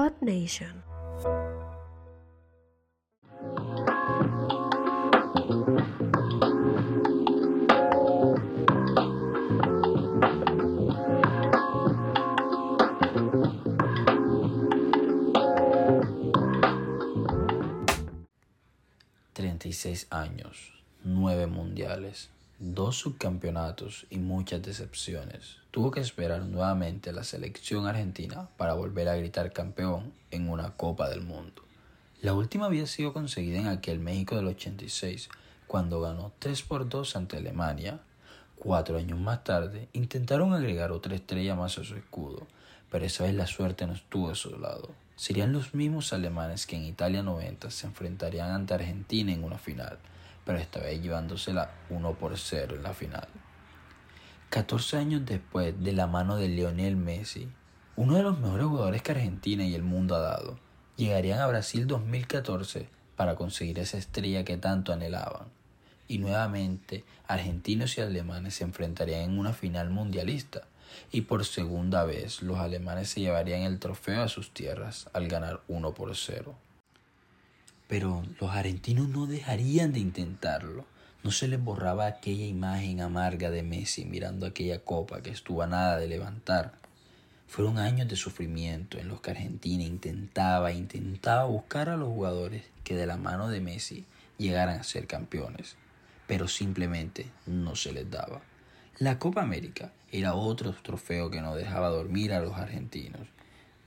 Odd 0.00 0.12
Nation. 0.20 0.84
...36 19.34 20.06
años, 20.10 20.72
9 21.02 21.48
mundiales, 21.48 22.30
dos 22.60 22.96
subcampeonatos 22.96 24.06
y 24.10 24.18
muchas 24.18 24.62
decepciones, 24.62 25.58
tuvo 25.70 25.92
que 25.92 26.00
esperar 26.00 26.42
nuevamente 26.42 27.10
a 27.10 27.12
la 27.12 27.22
selección 27.22 27.86
argentina 27.86 28.48
para 28.56 28.74
volver 28.74 29.08
a 29.08 29.14
gritar 29.14 29.52
campeón 29.52 30.12
en 30.32 30.48
una 30.50 30.70
Copa 30.70 31.08
del 31.08 31.20
Mundo. 31.20 31.62
La 32.20 32.34
última 32.34 32.66
había 32.66 32.88
sido 32.88 33.12
conseguida 33.12 33.60
en 33.60 33.68
aquel 33.68 34.00
México 34.00 34.34
del 34.34 34.48
86, 34.48 35.28
cuando 35.68 36.00
ganó 36.00 36.32
3 36.40 36.62
por 36.62 36.88
2 36.88 37.14
ante 37.14 37.36
Alemania. 37.36 38.00
Cuatro 38.56 38.98
años 38.98 39.20
más 39.20 39.44
tarde, 39.44 39.86
intentaron 39.92 40.52
agregar 40.52 40.90
otra 40.90 41.14
estrella 41.14 41.54
más 41.54 41.78
a 41.78 41.84
su 41.84 41.94
escudo, 41.94 42.48
pero 42.90 43.04
esa 43.04 43.22
vez 43.22 43.34
la 43.34 43.46
suerte 43.46 43.86
no 43.86 43.92
estuvo 43.92 44.30
a 44.30 44.34
su 44.34 44.58
lado. 44.58 44.90
Serían 45.14 45.52
los 45.52 45.74
mismos 45.74 46.12
alemanes 46.12 46.66
que 46.66 46.74
en 46.74 46.86
Italia 46.86 47.22
90 47.22 47.70
se 47.70 47.86
enfrentarían 47.86 48.50
ante 48.50 48.74
Argentina 48.74 49.32
en 49.32 49.44
una 49.44 49.58
final, 49.58 49.98
pero 50.48 50.60
esta 50.60 50.80
vez 50.80 51.02
llevándosela 51.02 51.72
1 51.90 52.14
por 52.14 52.38
0 52.38 52.76
en 52.76 52.82
la 52.82 52.94
final. 52.94 53.28
14 54.48 54.96
años 54.96 55.26
después, 55.26 55.74
de 55.84 55.92
la 55.92 56.06
mano 56.06 56.36
de 56.36 56.48
Lionel 56.48 56.96
Messi, 56.96 57.50
uno 57.96 58.14
de 58.14 58.22
los 58.22 58.40
mejores 58.40 58.64
jugadores 58.64 59.02
que 59.02 59.12
Argentina 59.12 59.66
y 59.66 59.74
el 59.74 59.82
mundo 59.82 60.14
ha 60.14 60.20
dado, 60.20 60.58
llegarían 60.96 61.40
a 61.40 61.46
Brasil 61.48 61.86
2014 61.86 62.88
para 63.14 63.36
conseguir 63.36 63.78
esa 63.78 63.98
estrella 63.98 64.46
que 64.46 64.56
tanto 64.56 64.94
anhelaban. 64.94 65.48
Y 66.08 66.16
nuevamente, 66.16 67.04
argentinos 67.26 67.98
y 67.98 68.00
alemanes 68.00 68.54
se 68.54 68.64
enfrentarían 68.64 69.20
en 69.20 69.38
una 69.38 69.52
final 69.52 69.90
mundialista, 69.90 70.62
y 71.12 71.20
por 71.20 71.44
segunda 71.44 72.04
vez 72.04 72.40
los 72.40 72.56
alemanes 72.56 73.10
se 73.10 73.20
llevarían 73.20 73.64
el 73.64 73.78
trofeo 73.78 74.22
a 74.22 74.28
sus 74.28 74.54
tierras 74.54 75.10
al 75.12 75.28
ganar 75.28 75.60
1 75.68 75.92
por 75.92 76.16
0. 76.16 76.56
Pero 77.88 78.22
los 78.38 78.50
argentinos 78.50 79.08
no 79.08 79.26
dejarían 79.26 79.92
de 79.92 80.00
intentarlo. 80.00 80.84
No 81.24 81.30
se 81.30 81.48
les 81.48 81.62
borraba 81.62 82.06
aquella 82.06 82.44
imagen 82.44 83.00
amarga 83.00 83.50
de 83.50 83.62
Messi 83.62 84.04
mirando 84.04 84.46
aquella 84.46 84.78
copa 84.80 85.22
que 85.22 85.30
estuvo 85.30 85.62
a 85.62 85.66
nada 85.66 85.96
de 85.96 86.06
levantar. 86.06 86.74
Fueron 87.48 87.78
años 87.78 88.06
de 88.06 88.16
sufrimiento 88.16 88.98
en 88.98 89.08
los 89.08 89.22
que 89.22 89.30
Argentina 89.30 89.82
intentaba, 89.82 90.70
intentaba 90.70 91.44
buscar 91.44 91.88
a 91.88 91.96
los 91.96 92.08
jugadores 92.08 92.64
que 92.84 92.94
de 92.94 93.06
la 93.06 93.16
mano 93.16 93.48
de 93.48 93.62
Messi 93.62 94.04
llegaran 94.36 94.78
a 94.78 94.84
ser 94.84 95.06
campeones, 95.06 95.76
pero 96.26 96.46
simplemente 96.46 97.26
no 97.46 97.74
se 97.74 97.92
les 97.92 98.10
daba. 98.10 98.42
La 98.98 99.18
Copa 99.18 99.40
América 99.40 99.92
era 100.12 100.34
otro 100.34 100.74
trofeo 100.74 101.30
que 101.30 101.40
no 101.40 101.56
dejaba 101.56 101.88
dormir 101.88 102.34
a 102.34 102.40
los 102.40 102.54
argentinos. 102.54 103.22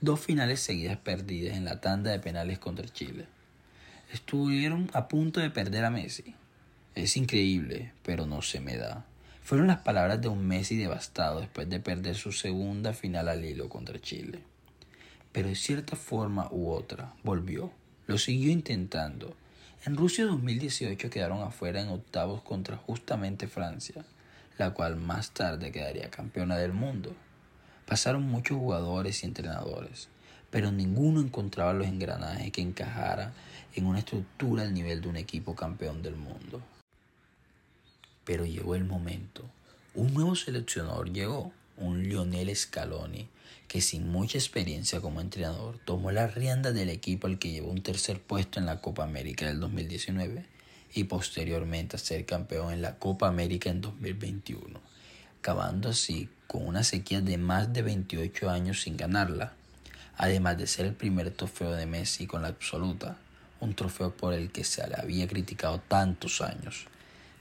Dos 0.00 0.18
finales 0.18 0.58
seguidas 0.58 0.98
perdidas 0.98 1.56
en 1.56 1.64
la 1.64 1.80
tanda 1.80 2.10
de 2.10 2.18
penales 2.18 2.58
contra 2.58 2.88
Chile 2.88 3.26
estuvieron 4.12 4.90
a 4.92 5.08
punto 5.08 5.40
de 5.40 5.50
perder 5.50 5.84
a 5.84 5.90
Messi. 5.90 6.34
Es 6.94 7.16
increíble, 7.16 7.92
pero 8.02 8.26
no 8.26 8.42
se 8.42 8.60
me 8.60 8.76
da. 8.76 9.06
Fueron 9.42 9.66
las 9.66 9.80
palabras 9.80 10.20
de 10.20 10.28
un 10.28 10.46
Messi 10.46 10.76
devastado 10.76 11.40
después 11.40 11.68
de 11.68 11.80
perder 11.80 12.14
su 12.14 12.30
segunda 12.32 12.92
final 12.92 13.28
al 13.28 13.44
hilo 13.44 13.68
contra 13.70 14.00
Chile. 14.00 14.40
Pero 15.32 15.48
de 15.48 15.54
cierta 15.54 15.96
forma 15.96 16.48
u 16.50 16.70
otra, 16.70 17.14
volvió. 17.24 17.72
Lo 18.06 18.18
siguió 18.18 18.50
intentando. 18.50 19.34
En 19.86 19.96
Rusia 19.96 20.26
2018 20.26 21.08
quedaron 21.08 21.42
afuera 21.42 21.80
en 21.80 21.88
octavos 21.88 22.42
contra 22.42 22.76
justamente 22.76 23.48
Francia, 23.48 24.04
la 24.58 24.74
cual 24.74 24.96
más 24.96 25.30
tarde 25.30 25.72
quedaría 25.72 26.10
campeona 26.10 26.58
del 26.58 26.72
mundo. 26.72 27.16
Pasaron 27.86 28.22
muchos 28.22 28.58
jugadores 28.58 29.22
y 29.22 29.26
entrenadores, 29.26 30.08
pero 30.52 30.70
ninguno 30.70 31.22
encontraba 31.22 31.72
los 31.72 31.86
engranajes 31.86 32.52
que 32.52 32.60
encajaran 32.60 33.32
en 33.74 33.86
una 33.86 34.00
estructura 34.00 34.64
al 34.64 34.74
nivel 34.74 35.00
de 35.00 35.08
un 35.08 35.16
equipo 35.16 35.56
campeón 35.56 36.02
del 36.02 36.14
mundo. 36.14 36.60
Pero 38.26 38.44
llegó 38.44 38.74
el 38.74 38.84
momento. 38.84 39.48
Un 39.94 40.12
nuevo 40.12 40.36
seleccionador 40.36 41.10
llegó, 41.10 41.52
un 41.78 42.06
Lionel 42.06 42.54
Scaloni, 42.54 43.28
que 43.66 43.80
sin 43.80 44.12
mucha 44.12 44.36
experiencia 44.36 45.00
como 45.00 45.22
entrenador 45.22 45.78
tomó 45.86 46.10
las 46.10 46.34
riendas 46.34 46.74
del 46.74 46.90
equipo 46.90 47.28
al 47.28 47.38
que 47.38 47.50
llevó 47.50 47.70
un 47.70 47.82
tercer 47.82 48.20
puesto 48.20 48.60
en 48.60 48.66
la 48.66 48.82
Copa 48.82 49.04
América 49.04 49.46
del 49.46 49.58
2019 49.58 50.44
y 50.92 51.04
posteriormente 51.04 51.96
a 51.96 51.98
ser 51.98 52.26
campeón 52.26 52.74
en 52.74 52.82
la 52.82 52.98
Copa 52.98 53.26
América 53.26 53.70
en 53.70 53.80
2021, 53.80 54.78
acabando 55.38 55.88
así 55.88 56.28
con 56.46 56.66
una 56.66 56.84
sequía 56.84 57.22
de 57.22 57.38
más 57.38 57.72
de 57.72 57.80
28 57.80 58.50
años 58.50 58.82
sin 58.82 58.98
ganarla 58.98 59.54
además 60.16 60.58
de 60.58 60.66
ser 60.66 60.86
el 60.86 60.94
primer 60.94 61.30
trofeo 61.30 61.72
de 61.72 61.86
Messi 61.86 62.26
con 62.26 62.42
la 62.42 62.48
absoluta, 62.48 63.16
un 63.60 63.74
trofeo 63.74 64.14
por 64.14 64.34
el 64.34 64.50
que 64.50 64.64
se 64.64 64.86
le 64.88 64.96
había 64.96 65.28
criticado 65.28 65.80
tantos 65.80 66.40
años. 66.40 66.86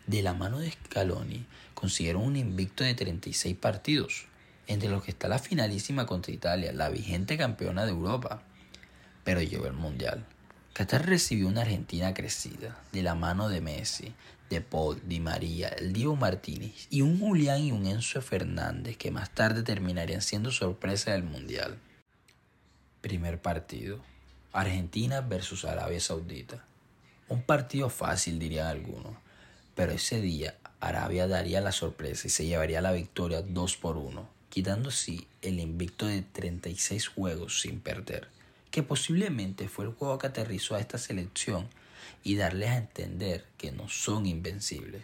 De 0.08 0.22
la 0.22 0.34
mano 0.34 0.60
de 0.60 0.72
Scaloni 0.72 1.46
consiguieron 1.74 2.24
un 2.24 2.36
invicto 2.36 2.84
de 2.84 2.94
36 2.94 3.56
partidos, 3.58 4.26
entre 4.68 4.90
los 4.90 5.04
que 5.04 5.12
está 5.12 5.28
la 5.28 5.40
finalísima 5.40 6.06
contra 6.06 6.32
Italia, 6.32 6.72
la 6.74 6.90
vigente 6.90 7.38
campeona 7.38 7.86
de 7.86 7.92
Europa. 7.92 8.44
Pero 9.24 9.42
llegó 9.42 9.68
el 9.68 9.74
Mundial. 9.74 10.26
Qatar 10.74 11.06
recibió 11.06 11.48
una 11.48 11.62
Argentina 11.62 12.14
crecida, 12.14 12.80
de 12.92 13.04
la 13.04 13.16
mano 13.16 13.50
de 13.50 13.62
Messi, 13.62 14.14
de 14.50 14.62
Paul, 14.62 15.02
Di 15.06 15.20
María, 15.20 15.70
el 15.70 15.92
Diego 15.94 16.16
Martínez 16.16 16.88
y 16.90 17.02
un 17.02 17.20
Julián 17.20 17.62
y 17.62 17.72
un 17.72 17.86
Enzo 17.86 18.22
Fernández 18.22 18.98
que 18.98 19.12
más 19.12 19.30
tarde 19.30 19.64
terminarían 19.64 20.22
siendo 20.22 20.52
sorpresa 20.52 21.12
del 21.12 21.24
Mundial. 21.24 21.78
Primer 23.02 23.42
partido. 23.42 24.00
Argentina 24.54 25.22
versus 25.22 25.66
Arabia 25.66 26.00
Saudita. 26.00 26.64
Un 27.30 27.42
partido 27.42 27.90
fácil, 27.90 28.38
dirían 28.38 28.68
algunos. 28.68 29.16
Pero 29.74 29.92
ese 29.92 30.22
día 30.22 30.54
Arabia 30.80 31.28
daría 31.28 31.62
la 31.62 31.72
sorpresa 31.72 32.28
y 32.28 32.30
se 32.30 32.46
llevaría 32.46 32.80
la 32.80 32.92
victoria 32.92 33.42
2 33.42 33.78
por 33.78 33.98
1, 33.98 34.30
quitando 34.50 34.90
así 34.90 35.28
el 35.42 35.60
invicto 35.60 36.06
de 36.06 36.22
36 36.22 37.08
juegos 37.08 37.62
sin 37.62 37.80
perder, 37.80 38.28
que 38.70 38.84
posiblemente 38.84 39.68
fue 39.68 39.86
el 39.86 39.94
juego 39.94 40.20
que 40.20 40.28
aterrizó 40.28 40.76
a 40.76 40.80
esta 40.80 41.00
selección 41.00 41.70
y 42.24 42.36
darles 42.36 42.70
a 42.70 42.78
entender 42.78 43.48
que 43.58 43.72
no 43.72 43.90
son 43.90 44.28
invencibles. 44.28 45.04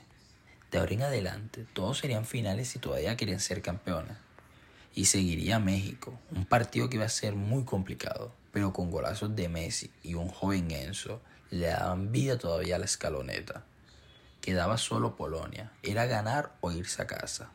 De 0.70 0.78
ahora 0.78 0.94
en 0.94 1.02
adelante, 1.02 1.66
todos 1.74 1.98
serían 1.98 2.26
finales 2.28 2.68
si 2.68 2.78
todavía 2.78 3.18
querían 3.18 3.40
ser 3.40 3.64
campeones 3.64 4.18
y 4.98 5.06
seguiría 5.06 5.60
México, 5.60 6.20
un 6.36 6.46
partido 6.46 6.90
que 6.90 6.96
iba 6.96 7.06
a 7.06 7.10
ser 7.10 7.36
muy 7.36 7.66
complicado, 7.66 8.34
pero 8.52 8.74
con 8.74 8.90
golazos 8.90 9.36
de 9.36 9.48
Messi 9.48 9.92
y 10.02 10.16
un 10.16 10.28
joven 10.28 10.72
Enzo 10.72 11.22
le 11.52 11.68
daban 11.68 12.12
vida 12.12 12.40
todavía 12.40 12.78
a 12.78 12.80
la 12.80 12.86
escaloneta. 12.86 13.64
Quedaba 14.42 14.80
solo 14.80 15.16
Polonia, 15.16 15.72
era 15.84 16.08
ganar 16.08 16.52
o 16.62 16.72
irse 16.72 17.04
a 17.04 17.06
casa, 17.06 17.52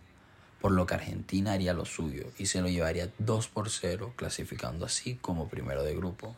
por 0.61 0.71
lo 0.71 0.87
que 0.87 0.95
Argentina 0.95 1.55
haría 1.55 1.75
lo 1.75 1.85
suyo 1.85 2.27
y 2.39 2.47
se 2.47 2.61
lo 2.61 2.69
llevaría 2.69 3.11
2 3.19 3.49
por 3.49 3.71
0, 3.71 4.13
clasificando 4.15 4.87
así 4.87 5.17
como 5.17 5.49
primero 5.49 5.83
de 5.83 5.97
grupo. 5.97 6.37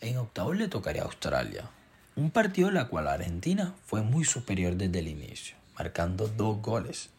En 0.00 0.16
octavos 0.16 0.56
le 0.56 0.68
tocaría 0.68 1.02
a 1.02 1.04
Australia, 1.04 1.68
un 2.16 2.30
partido 2.30 2.70
en 2.70 2.78
el 2.78 2.88
cual 2.88 3.06
Argentina 3.06 3.74
fue 3.84 4.00
muy 4.00 4.24
superior 4.24 4.76
desde 4.76 5.00
el 5.00 5.08
inicio, 5.08 5.58
marcando 5.76 6.26
dos 6.26 6.62
goles 6.62 7.10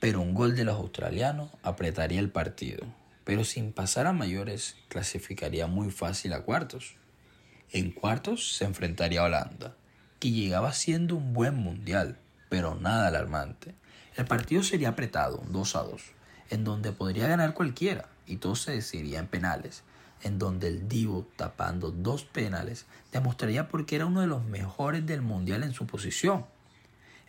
pero 0.00 0.20
un 0.20 0.34
gol 0.34 0.54
de 0.54 0.64
los 0.64 0.76
australianos 0.76 1.50
apretaría 1.62 2.20
el 2.20 2.30
partido, 2.30 2.86
pero 3.24 3.44
sin 3.44 3.72
pasar 3.72 4.06
a 4.06 4.12
mayores 4.12 4.76
clasificaría 4.88 5.66
muy 5.66 5.90
fácil 5.90 6.32
a 6.32 6.42
cuartos. 6.42 6.96
En 7.70 7.90
cuartos 7.90 8.56
se 8.56 8.64
enfrentaría 8.64 9.20
a 9.20 9.24
Holanda, 9.24 9.74
que 10.20 10.30
llegaba 10.30 10.72
siendo 10.72 11.16
un 11.16 11.32
buen 11.32 11.54
mundial, 11.56 12.18
pero 12.48 12.74
nada 12.74 13.08
alarmante. 13.08 13.74
El 14.16 14.24
partido 14.24 14.62
sería 14.62 14.90
apretado, 14.90 15.42
2 15.48 15.76
a 15.76 15.82
2, 15.82 16.02
en 16.50 16.64
donde 16.64 16.92
podría 16.92 17.28
ganar 17.28 17.54
cualquiera 17.54 18.08
y 18.26 18.36
todo 18.36 18.56
se 18.56 18.72
decidiría 18.72 19.18
en 19.18 19.26
penales, 19.26 19.82
en 20.22 20.38
donde 20.38 20.68
el 20.68 20.88
Divo, 20.88 21.26
tapando 21.36 21.90
dos 21.90 22.24
penales, 22.24 22.86
demostraría 23.12 23.68
por 23.68 23.86
qué 23.86 23.96
era 23.96 24.06
uno 24.06 24.20
de 24.20 24.26
los 24.26 24.44
mejores 24.44 25.06
del 25.06 25.22
mundial 25.22 25.62
en 25.62 25.72
su 25.72 25.86
posición. 25.86 26.46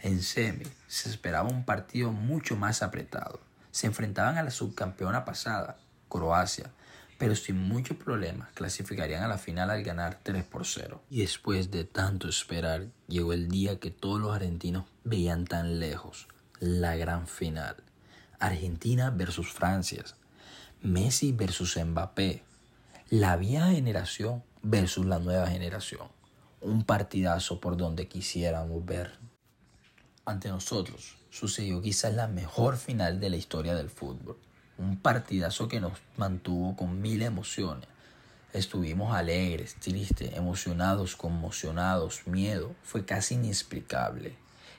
En 0.01 0.21
semi 0.21 0.65
se 0.87 1.09
esperaba 1.09 1.49
un 1.49 1.65
partido 1.65 2.11
mucho 2.11 2.55
más 2.55 2.81
apretado. 2.81 3.41
Se 3.71 3.87
enfrentaban 3.87 4.37
a 4.37 4.43
la 4.43 4.51
subcampeona 4.51 5.25
pasada, 5.25 5.77
Croacia, 6.07 6.71
pero 7.17 7.35
sin 7.35 7.57
muchos 7.57 7.97
problemas 7.97 8.49
clasificarían 8.53 9.23
a 9.23 9.27
la 9.27 9.37
final 9.37 9.69
al 9.69 9.83
ganar 9.83 10.19
3 10.23 10.45
por 10.45 10.65
0. 10.65 11.03
Y 11.09 11.19
después 11.19 11.69
de 11.69 11.83
tanto 11.83 12.29
esperar, 12.29 12.87
llegó 13.09 13.33
el 13.33 13.49
día 13.49 13.77
que 13.77 13.91
todos 13.91 14.21
los 14.21 14.33
argentinos 14.33 14.85
veían 15.03 15.45
tan 15.45 15.79
lejos, 15.79 16.29
la 16.59 16.95
gran 16.95 17.27
final. 17.27 17.75
Argentina 18.39 19.09
versus 19.09 19.51
Francia, 19.51 20.05
Messi 20.81 21.33
versus 21.33 21.77
Mbappé, 21.77 22.43
La 23.09 23.35
vieja 23.35 23.71
generación 23.71 24.43
versus 24.61 25.05
la 25.05 25.19
nueva 25.19 25.47
generación. 25.47 26.07
Un 26.61 26.85
partidazo 26.85 27.59
por 27.59 27.75
donde 27.75 28.07
quisiéramos 28.07 28.85
ver. 28.85 29.11
Ante 30.25 30.49
nosotros 30.49 31.17
sucedió 31.29 31.81
quizás 31.81 32.13
la 32.13 32.27
mejor 32.27 32.77
final 32.77 33.19
de 33.19 33.29
la 33.29 33.37
historia 33.37 33.75
del 33.75 33.89
fútbol. 33.89 34.37
Un 34.77 34.97
partidazo 34.97 35.67
que 35.67 35.79
nos 35.79 35.93
mantuvo 36.17 36.75
con 36.75 37.01
mil 37.01 37.21
emociones. 37.21 37.87
Estuvimos 38.53 39.15
alegres, 39.15 39.75
tristes, 39.75 40.35
emocionados, 40.35 41.15
conmocionados, 41.15 42.25
miedo. 42.25 42.75
Fue 42.83 43.05
casi 43.05 43.35
inexplicable. 43.35 44.35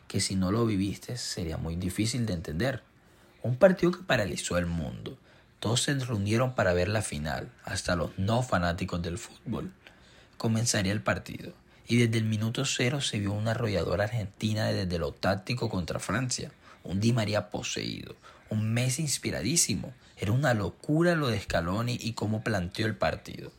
Que 0.08 0.20
si 0.20 0.34
no 0.34 0.50
lo 0.50 0.66
viviste 0.66 1.16
sería 1.16 1.56
muy 1.56 1.76
difícil 1.76 2.26
de 2.26 2.32
entender. 2.32 2.82
Un 3.42 3.56
partido 3.56 3.92
que 3.92 4.02
paralizó 4.02 4.58
el 4.58 4.66
mundo. 4.66 5.16
Todos 5.60 5.82
se 5.82 5.94
reunieron 5.94 6.54
para 6.54 6.72
ver 6.72 6.88
la 6.88 7.02
final, 7.02 7.52
hasta 7.64 7.94
los 7.94 8.19
no 8.19 8.42
fanáticos 8.42 9.02
del 9.02 9.19
fútbol. 9.19 9.70
Comenzaría 10.38 10.92
el 10.92 11.02
partido, 11.02 11.52
y 11.90 11.96
desde 11.96 12.19
el 12.19 12.25
minuto 12.25 12.64
cero 12.64 13.00
se 13.00 13.19
vio 13.19 13.32
una 13.32 13.50
arrolladora 13.50 14.04
argentina 14.04 14.66
desde 14.66 14.96
lo 15.00 15.10
táctico 15.10 15.69
contra 15.69 15.98
Francia, 15.98 16.52
un 16.84 17.00
Di 17.00 17.12
María 17.12 17.50
poseído, 17.50 18.14
un 18.48 18.72
Messi 18.72 19.02
inspiradísimo. 19.02 19.92
Era 20.16 20.31
una 20.31 20.54
locura 20.54 21.16
lo 21.16 21.26
de 21.26 21.40
Scaloni 21.40 21.98
y 22.00 22.12
cómo 22.12 22.44
planteó 22.44 22.87
el 22.87 22.94
partido. 22.94 23.50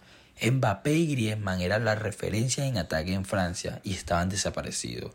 Mbappé 0.42 0.94
y 0.94 1.08
Griezmann 1.08 1.60
eran 1.60 1.84
las 1.84 2.00
referencias 2.00 2.68
en 2.68 2.78
ataque 2.78 3.14
en 3.14 3.26
Francia 3.26 3.82
y 3.84 3.96
estaban 3.96 4.30
desaparecidos. 4.30 5.12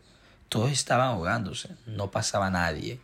Todos 0.47 0.71
estaban 0.71 1.07
ahogándose, 1.07 1.69
no 1.87 2.11
pasaba 2.11 2.51
nadie 2.51 2.99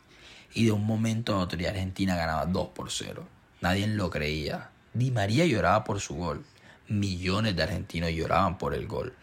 y 0.54 0.66
de 0.66 0.74
un 0.74 0.86
momento 0.86 1.34
a 1.34 1.40
otro 1.40 1.58
Argentina 1.68 2.16
ganaba 2.16 2.46
2 2.46 2.68
por 2.76 2.92
0. 2.92 3.28
Nadie 3.62 3.88
lo 3.88 4.12
creía. 4.12 4.70
Di 4.94 5.10
María 5.10 5.48
lloraba 5.48 5.84
por 5.84 6.00
su 6.02 6.14
gol. 6.14 6.46
Millones 6.88 7.56
de 7.56 7.64
argentinos 7.64 8.12
lloraban 8.12 8.60
por 8.60 8.76
el 8.76 8.86
gol. 8.86 9.16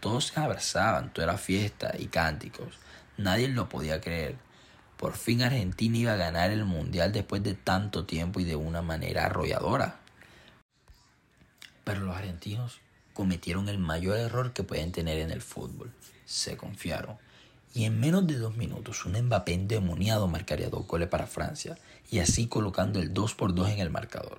Todos 0.00 0.26
se 0.28 0.40
abrazaban, 0.40 1.12
toda 1.12 1.26
era 1.26 1.38
fiesta 1.38 1.94
y 1.98 2.06
cánticos. 2.06 2.74
Nadie 3.16 3.48
lo 3.48 3.68
podía 3.68 4.00
creer. 4.00 4.36
Por 4.96 5.14
fin 5.14 5.42
Argentina 5.42 5.96
iba 5.96 6.12
a 6.12 6.16
ganar 6.16 6.50
el 6.50 6.64
Mundial 6.64 7.12
después 7.12 7.42
de 7.42 7.54
tanto 7.54 8.06
tiempo 8.06 8.40
y 8.40 8.44
de 8.44 8.56
una 8.56 8.82
manera 8.82 9.26
arrolladora. 9.26 9.96
Pero 11.84 12.00
los 12.00 12.16
argentinos 12.16 12.80
cometieron 13.12 13.68
el 13.68 13.78
mayor 13.78 14.16
error 14.16 14.52
que 14.52 14.62
pueden 14.62 14.92
tener 14.92 15.18
en 15.18 15.30
el 15.30 15.42
fútbol. 15.42 15.92
Se 16.24 16.56
confiaron 16.56 17.18
y 17.74 17.84
en 17.84 18.00
menos 18.00 18.26
de 18.26 18.36
dos 18.36 18.56
minutos 18.56 19.04
un 19.06 19.20
Mbappé 19.20 19.54
endemoniado 19.54 20.26
marcaría 20.26 20.70
dos 20.70 20.86
goles 20.86 21.08
para 21.08 21.26
Francia 21.26 21.78
y 22.10 22.18
así 22.18 22.46
colocando 22.46 23.00
el 23.00 23.14
2 23.14 23.34
por 23.34 23.54
2 23.54 23.70
en 23.70 23.78
el 23.78 23.90
marcador. 23.90 24.38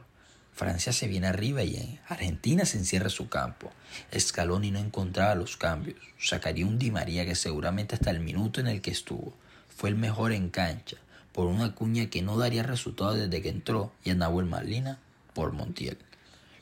Francia 0.54 0.94
se 0.94 1.08
viene 1.08 1.28
arriba 1.28 1.64
y 1.64 1.76
en 1.76 2.00
Argentina 2.08 2.66
se 2.66 2.78
encierra 2.78 3.10
su 3.10 3.30
campo. 3.30 3.72
Scaloni 4.18 4.72
no 4.72 4.80
encontraba 4.80 5.36
los 5.36 5.58
cambios. 5.58 5.98
Sacaría 6.20 6.66
un 6.66 6.78
Di 6.78 6.92
María 6.92 7.26
que 7.26 7.36
seguramente 7.36 7.96
hasta 7.96 8.12
el 8.12 8.20
minuto 8.20 8.60
en 8.60 8.68
el 8.68 8.82
que 8.82 8.92
estuvo 8.92 9.34
fue 9.70 9.90
el 9.90 9.96
mejor 9.96 10.32
en 10.32 10.50
cancha, 10.50 10.98
por 11.32 11.48
una 11.48 11.74
cuña 11.74 12.10
que 12.10 12.22
no 12.22 12.38
daría 12.38 12.64
resultado 12.64 13.14
desde 13.14 13.42
que 13.42 13.50
entró 13.50 13.92
y 14.04 14.12
a 14.12 14.16
Nahuel 14.16 14.46
Marlina 14.46 15.00
por 15.34 15.54
Montiel. 15.54 15.98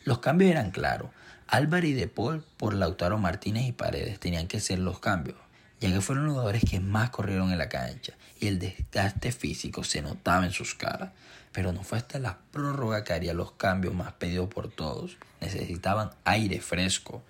Los 0.05 0.19
cambios 0.19 0.51
eran 0.51 0.71
claros. 0.71 1.09
Álvaro 1.47 1.85
y 1.87 1.93
De 1.93 2.07
Paul 2.07 2.45
por 2.57 2.75
Lautaro 2.75 3.17
Martínez 3.17 3.67
y 3.67 3.71
Paredes 3.71 4.19
tenían 4.19 4.47
que 4.47 4.59
ser 4.59 4.79
los 4.79 4.99
cambios 4.99 5.37
ya 5.79 5.91
que 5.91 6.01
fueron 6.01 6.25
los 6.25 6.33
jugadores 6.33 6.63
que 6.69 6.79
más 6.79 7.09
corrieron 7.09 7.51
en 7.51 7.57
la 7.57 7.69
cancha 7.69 8.13
y 8.39 8.47
el 8.47 8.59
desgaste 8.59 9.31
físico 9.31 9.83
se 9.83 10.01
notaba 10.01 10.45
en 10.45 10.51
sus 10.51 10.75
caras. 10.75 11.11
Pero 11.51 11.71
no 11.73 11.83
fue 11.83 11.97
hasta 11.97 12.19
la 12.19 12.37
prórroga 12.51 13.03
que 13.03 13.13
haría 13.13 13.33
los 13.33 13.53
cambios 13.53 13.93
más 13.93 14.13
pedidos 14.13 14.49
por 14.49 14.69
todos. 14.69 15.17
Necesitaban 15.41 16.11
aire 16.23 16.61
fresco. 16.61 17.23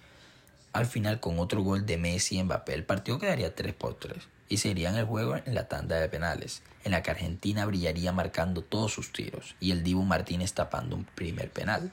Al 0.74 0.86
final, 0.86 1.20
con 1.20 1.40
otro 1.40 1.62
gol 1.62 1.86
de 1.86 1.98
Messi 1.98 2.38
y 2.38 2.44
Mbappé, 2.44 2.74
el 2.74 2.84
partido 2.84 3.18
quedaría 3.18 3.56
3 3.56 3.74
por 3.74 3.96
3 3.96 4.18
y 4.50 4.58
serían 4.58 4.96
el 4.96 5.06
juego 5.06 5.38
en 5.38 5.56
la 5.56 5.68
tanda 5.68 6.00
de 6.00 6.10
penales, 6.10 6.64
en 6.84 6.92
la 6.92 7.02
que 7.02 7.12
Argentina 7.12 7.66
brillaría 7.66 8.12
marcando 8.12 8.64
todos 8.64 8.92
sus 8.92 9.14
tiros 9.14 9.56
y 9.60 9.72
el 9.72 9.84
Dibu 9.84 10.04
Martínez 10.04 10.54
tapando 10.54 10.96
un 10.96 11.06
primer 11.06 11.50
penal. 11.50 11.92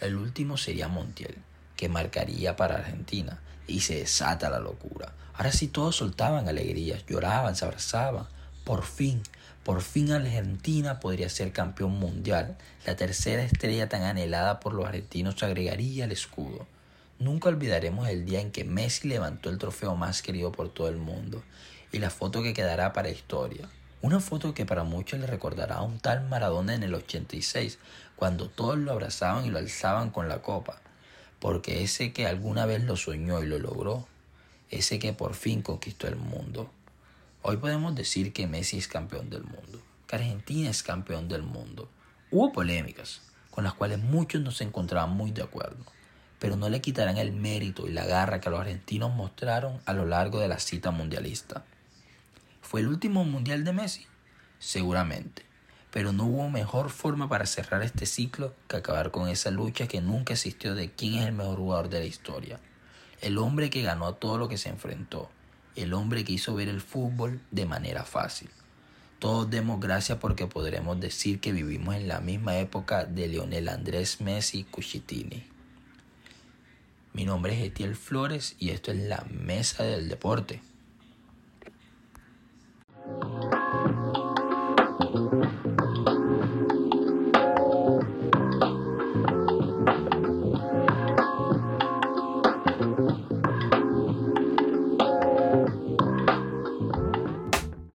El 0.00 0.16
último 0.16 0.56
sería 0.56 0.88
Montiel, 0.88 1.36
que 1.76 1.88
marcaría 1.88 2.56
para 2.56 2.76
Argentina 2.76 3.38
y 3.66 3.80
se 3.80 3.96
desata 3.96 4.50
la 4.50 4.58
locura. 4.58 5.12
Ahora 5.34 5.52
sí 5.52 5.68
todos 5.68 5.96
soltaban 5.96 6.48
alegrías, 6.48 7.04
lloraban, 7.06 7.56
se 7.56 7.64
abrazaban. 7.64 8.26
Por 8.64 8.84
fin, 8.84 9.22
por 9.64 9.82
fin 9.82 10.12
Argentina 10.12 11.00
podría 11.00 11.28
ser 11.28 11.52
campeón 11.52 11.98
mundial. 11.98 12.56
La 12.86 12.96
tercera 12.96 13.42
estrella 13.42 13.88
tan 13.88 14.02
anhelada 14.02 14.60
por 14.60 14.72
los 14.72 14.86
argentinos 14.86 15.36
se 15.38 15.44
agregaría 15.44 16.04
al 16.04 16.12
escudo. 16.12 16.66
Nunca 17.18 17.48
olvidaremos 17.48 18.08
el 18.08 18.24
día 18.24 18.40
en 18.40 18.50
que 18.50 18.64
Messi 18.64 19.08
levantó 19.08 19.50
el 19.50 19.58
trofeo 19.58 19.96
más 19.96 20.22
querido 20.22 20.52
por 20.52 20.68
todo 20.68 20.88
el 20.88 20.96
mundo 20.96 21.42
y 21.92 21.98
la 21.98 22.10
foto 22.10 22.42
que 22.42 22.54
quedará 22.54 22.92
para 22.92 23.10
historia. 23.10 23.68
Una 24.02 24.20
foto 24.20 24.54
que 24.54 24.66
para 24.66 24.84
muchos 24.84 25.18
le 25.18 25.26
recordará 25.26 25.76
a 25.76 25.82
un 25.82 25.98
tal 25.98 26.28
Maradona 26.28 26.74
en 26.74 26.82
el 26.82 26.94
86, 26.94 27.78
cuando 28.14 28.48
todos 28.48 28.78
lo 28.78 28.92
abrazaban 28.92 29.46
y 29.46 29.50
lo 29.50 29.58
alzaban 29.58 30.10
con 30.10 30.28
la 30.28 30.42
copa, 30.42 30.80
porque 31.46 31.84
ese 31.84 32.12
que 32.12 32.26
alguna 32.26 32.66
vez 32.66 32.82
lo 32.82 32.96
soñó 32.96 33.40
y 33.40 33.46
lo 33.46 33.60
logró 33.60 34.08
ese 34.68 34.98
que 34.98 35.12
por 35.12 35.34
fin 35.34 35.62
conquistó 35.62 36.08
el 36.08 36.16
mundo. 36.16 36.68
Hoy 37.42 37.58
podemos 37.58 37.94
decir 37.94 38.32
que 38.32 38.48
Messi 38.48 38.78
es 38.78 38.88
campeón 38.88 39.30
del 39.30 39.44
mundo, 39.44 39.80
que 40.08 40.16
Argentina 40.16 40.68
es 40.68 40.82
campeón 40.82 41.28
del 41.28 41.42
mundo. 41.42 41.88
Hubo 42.32 42.52
polémicas, 42.52 43.20
con 43.52 43.62
las 43.62 43.74
cuales 43.74 44.00
muchos 44.00 44.42
no 44.42 44.50
se 44.50 44.64
encontraban 44.64 45.10
muy 45.10 45.30
de 45.30 45.44
acuerdo, 45.44 45.84
pero 46.40 46.56
no 46.56 46.68
le 46.68 46.80
quitarán 46.80 47.16
el 47.16 47.30
mérito 47.30 47.86
y 47.86 47.92
la 47.92 48.06
garra 48.06 48.40
que 48.40 48.50
los 48.50 48.58
argentinos 48.58 49.14
mostraron 49.14 49.80
a 49.86 49.92
lo 49.92 50.04
largo 50.04 50.40
de 50.40 50.48
la 50.48 50.58
cita 50.58 50.90
mundialista. 50.90 51.64
¿Fue 52.60 52.80
el 52.80 52.88
último 52.88 53.24
mundial 53.24 53.62
de 53.62 53.72
Messi? 53.72 54.04
Seguramente, 54.58 55.44
pero 55.96 56.12
no 56.12 56.26
hubo 56.26 56.50
mejor 56.50 56.90
forma 56.90 57.26
para 57.26 57.46
cerrar 57.46 57.82
este 57.82 58.04
ciclo 58.04 58.52
que 58.68 58.76
acabar 58.76 59.10
con 59.10 59.30
esa 59.30 59.50
lucha 59.50 59.88
que 59.88 60.02
nunca 60.02 60.34
existió 60.34 60.74
de 60.74 60.90
quién 60.90 61.14
es 61.14 61.24
el 61.24 61.32
mejor 61.32 61.56
jugador 61.56 61.88
de 61.88 62.00
la 62.00 62.04
historia 62.04 62.60
el 63.22 63.38
hombre 63.38 63.70
que 63.70 63.80
ganó 63.80 64.06
a 64.06 64.16
todo 64.16 64.36
lo 64.36 64.46
que 64.46 64.58
se 64.58 64.68
enfrentó, 64.68 65.30
el 65.74 65.94
hombre 65.94 66.22
que 66.22 66.34
hizo 66.34 66.54
ver 66.54 66.68
el 66.68 66.82
fútbol 66.82 67.40
de 67.50 67.64
manera 67.64 68.04
fácil. 68.04 68.50
Todos 69.18 69.48
demos 69.48 69.80
gracias 69.80 70.18
porque 70.18 70.46
podremos 70.46 71.00
decir 71.00 71.40
que 71.40 71.52
vivimos 71.52 71.94
en 71.94 72.08
la 72.08 72.20
misma 72.20 72.58
época 72.58 73.06
de 73.06 73.28
Leonel 73.28 73.70
Andrés 73.70 74.20
Messi 74.20 74.64
Cuchitini. 74.64 75.44
Mi 77.14 77.24
nombre 77.24 77.54
es 77.54 77.66
Etiel 77.66 77.96
Flores 77.96 78.54
y 78.58 78.68
esto 78.68 78.92
es 78.92 78.98
la 78.98 79.24
Mesa 79.30 79.84
del 79.84 80.10
Deporte. 80.10 80.60